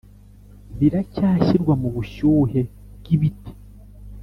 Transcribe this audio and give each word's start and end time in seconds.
biracyashyirwa 0.77 1.73
mubushyuhe 1.81 2.61
bwibiti. 2.99 3.51